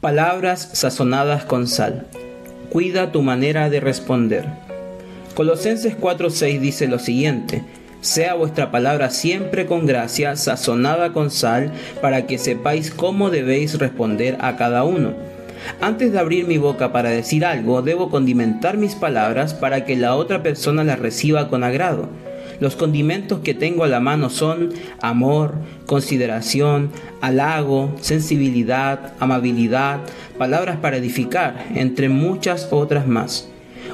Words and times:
Palabras 0.00 0.70
sazonadas 0.74 1.44
con 1.44 1.66
sal. 1.66 2.06
Cuida 2.70 3.10
tu 3.10 3.20
manera 3.20 3.68
de 3.68 3.80
responder. 3.80 4.44
Colosenses 5.34 5.96
4:6 5.96 6.60
dice 6.60 6.86
lo 6.86 7.00
siguiente: 7.00 7.64
Sea 8.00 8.34
vuestra 8.34 8.70
palabra 8.70 9.10
siempre 9.10 9.66
con 9.66 9.86
gracia, 9.86 10.36
sazonada 10.36 11.12
con 11.12 11.32
sal, 11.32 11.72
para 12.00 12.28
que 12.28 12.38
sepáis 12.38 12.92
cómo 12.92 13.30
debéis 13.30 13.76
responder 13.80 14.36
a 14.38 14.54
cada 14.54 14.84
uno. 14.84 15.14
Antes 15.80 16.12
de 16.12 16.20
abrir 16.20 16.46
mi 16.46 16.58
boca 16.58 16.92
para 16.92 17.10
decir 17.10 17.44
algo, 17.44 17.82
debo 17.82 18.08
condimentar 18.08 18.76
mis 18.76 18.94
palabras 18.94 19.52
para 19.52 19.84
que 19.84 19.96
la 19.96 20.14
otra 20.14 20.44
persona 20.44 20.84
las 20.84 21.00
reciba 21.00 21.48
con 21.48 21.64
agrado. 21.64 22.08
Los 22.60 22.76
condimentos 22.76 23.40
que 23.40 23.54
tengo 23.54 23.84
a 23.84 23.88
la 23.88 24.00
mano 24.00 24.30
son 24.30 24.70
amor, 25.00 25.54
consideración, 25.86 26.90
halago, 27.20 27.94
sensibilidad, 28.00 29.14
amabilidad, 29.20 30.00
palabras 30.38 30.78
para 30.78 30.96
edificar, 30.96 31.66
entre 31.74 32.08
muchas 32.08 32.68
otras 32.70 33.06
más. 33.06 33.48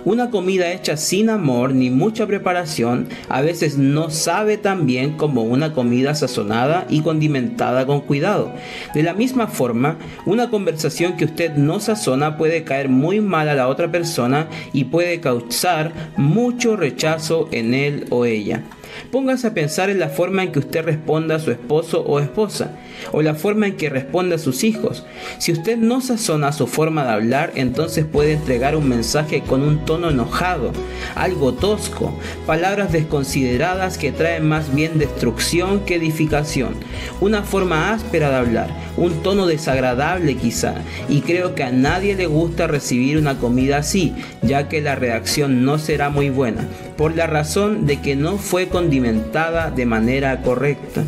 Una 0.05 0.30
comida 0.30 0.73
hecha 0.73 0.97
sin 0.97 1.30
amor 1.30 1.75
ni 1.75 1.91
mucha 1.91 2.27
preparación 2.27 3.09
a 3.29 3.41
veces 3.41 3.79
no 3.79 4.11
sabe 4.11 4.59
tan 4.59 4.87
bien 4.87 5.16
como 5.16 5.43
una 5.43 5.73
comida 5.73 6.15
sazonada 6.15 6.87
y 6.89 7.01
condimentada 7.01 7.87
con 7.87 8.01
cuidado. 8.01 8.52
De 8.95 9.02
la 9.02 9.15
misma 9.15 9.47
forma, 9.47 9.97
una 10.27 10.51
conversación 10.51 11.16
que 11.16 11.25
usted 11.25 11.55
no 11.55 11.80
sazona 11.80 12.37
puede 12.37 12.65
caer 12.65 12.88
muy 12.88 13.21
mal 13.21 13.49
a 13.49 13.55
la 13.55 13.69
otra 13.69 13.91
persona 13.91 14.49
y 14.73 14.85
puede 14.85 15.21
causar 15.21 15.93
mucho 16.16 16.77
rechazo 16.77 17.49
en 17.52 17.74
él 17.74 18.07
o 18.11 18.24
ella. 18.24 18.63
Póngase 19.11 19.48
a 19.48 19.55
pensar 19.55 19.91
en 19.91 19.98
la 19.98 20.09
forma 20.09 20.43
en 20.43 20.53
que 20.53 20.59
usted 20.59 20.84
responda 20.84 21.37
a 21.37 21.41
su 21.41 21.51
esposo 21.51 22.02
o 22.02 22.21
esposa, 22.21 22.73
o 23.12 23.23
la 23.23 23.35
forma 23.35 23.66
en 23.66 23.77
que 23.77 23.91
responde 23.91 24.35
a 24.37 24.39
sus 24.39 24.65
hijos. 24.65 25.05
Si 25.39 25.52
usted 25.52 25.77
no 25.77 26.01
sazona 26.01 26.52
su 26.52 26.66
forma 26.66 27.05
de 27.05 27.11
hablar, 27.11 27.52
entonces 27.55 28.05
puede 28.05 28.33
entregar 28.33 28.77
un 28.77 28.88
mensaje 28.88 29.43
con 29.43 29.63
un 29.63 29.85
tono 29.85 30.10
enojado, 30.10 30.73
algo 31.15 31.55
tosco, 31.55 32.18
palabras 32.46 32.93
desconsideradas 32.93 33.99
que 33.99 34.13
traen 34.13 34.49
más 34.49 34.74
bien 34.74 34.99
destrucción 34.99 35.80
que 35.80 35.96
edificación, 35.96 36.74
una 37.21 37.43
forma 37.43 37.93
áspera 37.93 38.30
de 38.30 38.37
hablar, 38.37 38.71
un 38.96 39.23
tono 39.23 39.46
desagradable 39.46 40.37
quizá, 40.37 40.74
y 41.09 41.21
creo 41.23 41.55
que 41.55 41.65
a 41.65 41.73
nadie 41.73 42.15
le 42.15 42.27
gusta 42.27 42.66
recibir 42.66 43.18
una 43.18 43.38
comida 43.38 43.79
así, 43.79 44.15
ya 44.43 44.68
que 44.68 44.80
la 44.80 44.95
reacción 44.95 45.65
no 45.65 45.79
será 45.79 46.11
muy 46.11 46.30
buena, 46.30 46.66
por 46.96 47.15
la 47.15 47.27
razón 47.27 47.87
de 47.87 48.01
que 48.01 48.16
no 48.16 48.38
fue 48.38 48.68
condimentada 48.85 49.71
de 49.71 49.87
manera 49.87 50.43
correcta. 50.43 51.04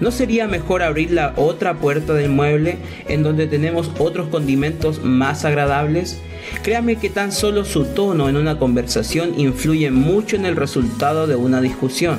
¿No 0.00 0.10
sería 0.10 0.48
mejor 0.48 0.82
abrir 0.82 1.10
la 1.10 1.34
otra 1.36 1.74
puerta 1.74 2.14
del 2.14 2.30
mueble 2.30 2.78
en 3.08 3.22
donde 3.22 3.46
tenemos 3.46 3.90
otros 3.98 4.28
condimentos 4.28 5.04
más 5.04 5.44
agradables? 5.44 6.18
Créame 6.62 6.96
que 6.96 7.10
tan 7.10 7.30
solo 7.30 7.66
su 7.66 7.84
tono 7.84 8.30
en 8.30 8.38
una 8.38 8.58
conversación 8.58 9.38
influye 9.38 9.90
mucho 9.90 10.36
en 10.36 10.46
el 10.46 10.56
resultado 10.56 11.26
de 11.26 11.36
una 11.36 11.60
discusión. 11.60 12.18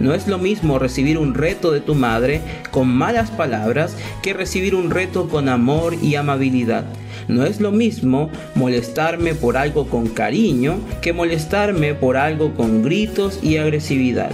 No 0.00 0.14
es 0.14 0.26
lo 0.26 0.38
mismo 0.38 0.78
recibir 0.78 1.18
un 1.18 1.34
reto 1.34 1.70
de 1.70 1.80
tu 1.80 1.94
madre 1.94 2.40
con 2.70 2.88
malas 2.88 3.30
palabras 3.30 3.96
que 4.22 4.32
recibir 4.32 4.74
un 4.74 4.90
reto 4.90 5.28
con 5.28 5.48
amor 5.48 5.94
y 6.02 6.16
amabilidad. 6.16 6.84
No 7.28 7.44
es 7.44 7.60
lo 7.60 7.70
mismo 7.70 8.30
molestarme 8.54 9.34
por 9.34 9.56
algo 9.56 9.86
con 9.88 10.08
cariño 10.08 10.78
que 11.00 11.12
molestarme 11.12 11.94
por 11.94 12.16
algo 12.16 12.54
con 12.54 12.82
gritos 12.82 13.38
y 13.42 13.56
agresividad. 13.56 14.30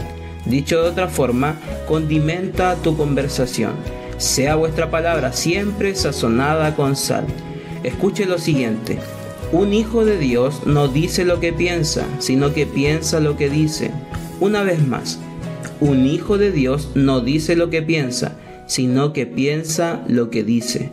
Dicho 0.46 0.82
de 0.82 0.88
otra 0.88 1.08
forma, 1.08 1.56
condimenta 1.86 2.74
tu 2.76 2.96
conversación. 2.96 3.72
Sea 4.16 4.56
vuestra 4.56 4.90
palabra 4.90 5.32
siempre 5.32 5.94
sazonada 5.94 6.74
con 6.74 6.96
sal. 6.96 7.24
Escuche 7.84 8.26
lo 8.26 8.38
siguiente. 8.38 8.98
Un 9.52 9.72
hijo 9.72 10.04
de 10.04 10.18
Dios 10.18 10.66
no 10.66 10.88
dice 10.88 11.24
lo 11.24 11.40
que 11.40 11.52
piensa, 11.52 12.04
sino 12.18 12.52
que 12.52 12.66
piensa 12.66 13.20
lo 13.20 13.36
que 13.36 13.50
dice. 13.50 13.90
Una 14.38 14.62
vez 14.62 14.86
más, 14.86 15.18
un 15.80 16.06
hijo 16.06 16.38
de 16.38 16.52
Dios 16.52 16.90
no 16.94 17.20
dice 17.20 17.56
lo 17.56 17.70
que 17.70 17.82
piensa, 17.82 18.36
sino 18.66 19.12
que 19.12 19.26
piensa 19.26 20.02
lo 20.06 20.30
que 20.30 20.44
dice. 20.44 20.92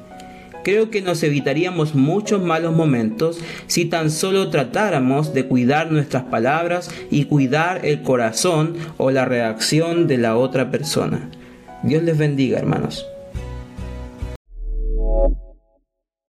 Creo 0.63 0.89
que 0.89 1.01
nos 1.01 1.23
evitaríamos 1.23 1.95
muchos 1.95 2.41
malos 2.41 2.75
momentos 2.75 3.39
si 3.67 3.85
tan 3.85 4.11
solo 4.11 4.49
tratáramos 4.49 5.33
de 5.33 5.45
cuidar 5.45 5.91
nuestras 5.91 6.23
palabras 6.23 6.89
y 7.09 7.25
cuidar 7.25 7.85
el 7.85 8.01
corazón 8.01 8.75
o 8.97 9.11
la 9.11 9.23
reacción 9.23 10.07
de 10.07 10.17
la 10.17 10.35
otra 10.35 10.69
persona. 10.69 11.29
Dios 11.83 12.03
les 12.03 12.17
bendiga, 12.17 12.59
hermanos. 12.59 13.05